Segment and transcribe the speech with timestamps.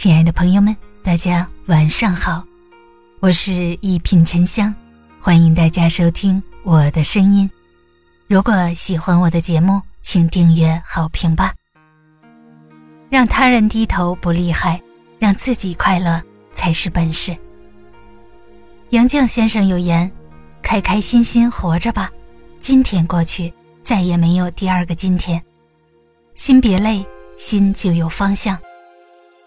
[0.00, 2.44] 亲爱的朋友们，大家晚上好，
[3.18, 4.72] 我是一品沉香，
[5.18, 7.50] 欢迎大家收听我的声音。
[8.28, 11.52] 如果喜欢我的节目，请订阅好评吧。
[13.10, 14.80] 让他人低头不厉害，
[15.18, 16.22] 让自己快乐
[16.52, 17.36] 才是本事。
[18.90, 20.08] 杨绛先生有言
[20.62, 22.08] ：“开开心心活着吧，
[22.60, 23.52] 今天过去，
[23.82, 25.42] 再也没有第二个今天。
[26.36, 27.04] 心别累，
[27.36, 28.56] 心就有方向。”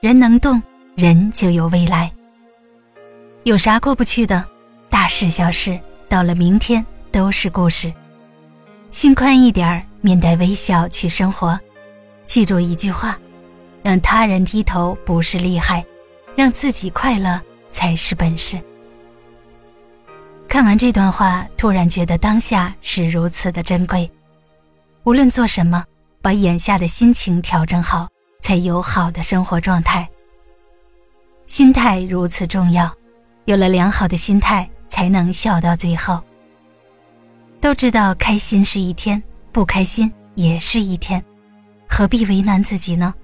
[0.00, 0.62] 人能动，
[0.96, 2.10] 人就有未来。
[3.42, 4.42] 有啥过不去的？
[4.88, 5.78] 大事小事，
[6.08, 7.92] 到了明天都是故事。
[8.90, 11.60] 心宽一点儿，面带微笑去生活。
[12.24, 13.18] 记住一句话：
[13.82, 15.84] 让他人低头不是厉害，
[16.34, 17.38] 让自己快乐
[17.70, 18.58] 才是本事。
[20.48, 24.10] 看完这段话，突然觉得当下是如此的珍贵。
[25.04, 25.84] 无论做什么，
[26.22, 28.08] 把眼下的心情调整好。
[28.50, 30.08] 才有好的生活状态。
[31.46, 32.92] 心态如此重要，
[33.44, 36.20] 有了良好的心态，才能笑到最后。
[37.60, 41.24] 都知道开心是一天，不开心也是一天，
[41.88, 43.14] 何必为难自己呢？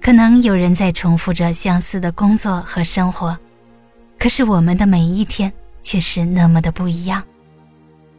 [0.00, 3.36] 可能有人在重复着相似的工作和生活，
[4.18, 5.52] 可是我们的每一天
[5.82, 7.22] 却是那么的不一样。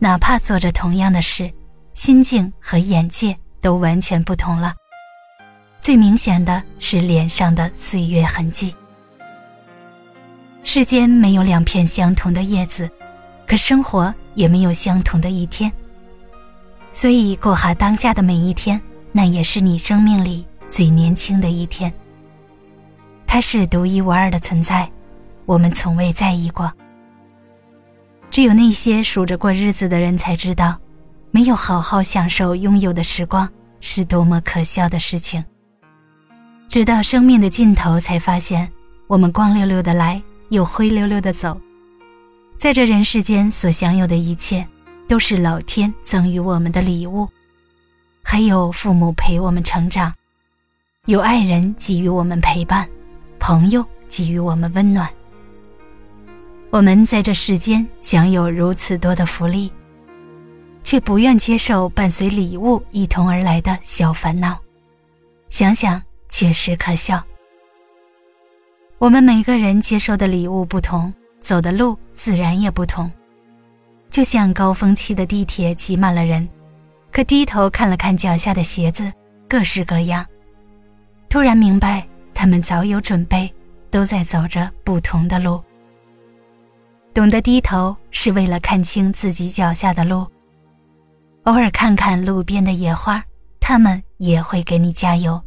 [0.00, 1.48] 哪怕做着同样的事，
[1.94, 4.74] 心境和眼界都完全不同了。
[5.84, 8.74] 最明显的是脸上的岁月痕迹。
[10.62, 12.90] 世间没有两片相同的叶子，
[13.46, 15.70] 可生活也没有相同的一天。
[16.90, 18.80] 所以过好当下的每一天，
[19.12, 21.92] 那也是你生命里最年轻的一天。
[23.26, 24.90] 它是独一无二的存在，
[25.44, 26.72] 我们从未在意过。
[28.30, 30.78] 只有那些数着过日子的人才知道，
[31.30, 33.46] 没有好好享受拥有的时光
[33.82, 35.44] 是多么可笑的事情。
[36.74, 38.68] 直到生命的尽头，才发现
[39.06, 41.56] 我们光溜溜的来，又灰溜溜的走。
[42.58, 44.66] 在这人世间所享有的一切，
[45.06, 47.28] 都是老天赠予我们的礼物，
[48.24, 50.12] 还有父母陪我们成长，
[51.06, 52.88] 有爱人给予我们陪伴，
[53.38, 55.08] 朋友给予我们温暖。
[56.70, 59.70] 我们在这世间享有如此多的福利，
[60.82, 64.58] 却不愿接受伴随礼物一同而来的小烦恼。
[65.48, 66.02] 想想。
[66.36, 67.22] 确实可笑。
[68.98, 73.08] 我们每个人接受的礼物不同，走的路自然也不同。
[74.10, 76.48] 就像高峰期的地铁挤满了人，
[77.12, 79.12] 可低头看了看脚下的鞋子，
[79.48, 80.26] 各式各样，
[81.28, 83.48] 突然明白他们早有准备，
[83.88, 85.62] 都在走着不同的路。
[87.14, 90.26] 懂得低头是为了看清自己脚下的路，
[91.44, 93.24] 偶尔看看路边的野花，
[93.60, 95.40] 他们也会给你加油。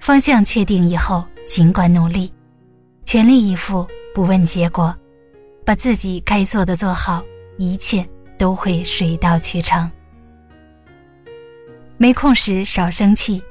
[0.00, 2.32] 方向确定以后，尽管努力，
[3.04, 4.94] 全力以赴，不问结果，
[5.64, 7.22] 把自己该做的做好，
[7.58, 9.90] 一切都会水到渠成。
[11.98, 13.42] 没空时少生气，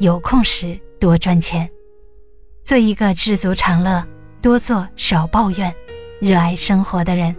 [0.00, 1.70] 有空时多赚钱，
[2.62, 4.04] 做一个知足常乐、
[4.42, 5.72] 多做少抱怨、
[6.20, 7.34] 热爱生活的人。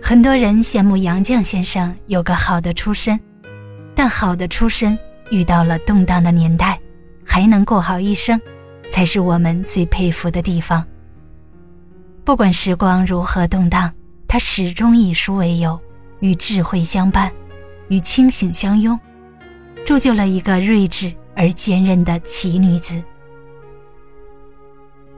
[0.00, 3.18] 很多人羡慕杨绛先生有个好的出身，
[3.94, 4.96] 但好的出身。
[5.30, 6.78] 遇到了动荡的年代，
[7.24, 8.40] 还能过好一生，
[8.90, 10.84] 才是我们最佩服的地方。
[12.24, 13.92] 不管时光如何动荡，
[14.26, 15.78] 他始终以书为友，
[16.20, 17.32] 与智慧相伴，
[17.88, 18.98] 与清醒相拥，
[19.86, 23.02] 铸就了一个睿智而坚韧的奇女子。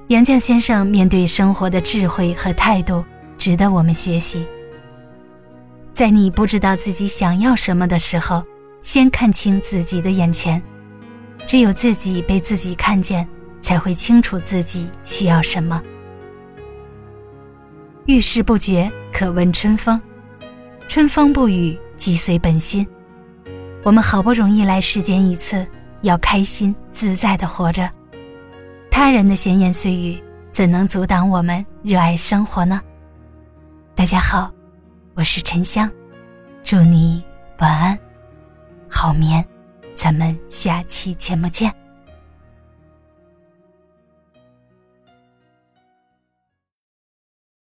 [0.08, 3.04] 杨绛先生面对生活的智慧和态度，
[3.38, 4.46] 值得我们学习。
[5.92, 8.44] 在你不知道自己想要什么的时候。
[8.82, 10.62] 先看清自己的眼前，
[11.46, 13.28] 只有自己被自己看见，
[13.60, 15.82] 才会清楚自己需要什么。
[18.06, 20.00] 遇事不决，可问春风；
[20.88, 22.86] 春风不语，即随本心。
[23.82, 25.66] 我们好不容易来世间一次，
[26.02, 27.88] 要开心自在的活着。
[28.90, 32.80] 他人的闲言碎语，怎能阻挡我们热爱生活呢？
[33.94, 34.50] 大家好，
[35.14, 35.88] 我是沉香，
[36.64, 37.22] 祝你
[37.58, 38.09] 晚安。
[38.90, 39.46] 好眠，
[39.94, 41.79] 咱们下期节目见。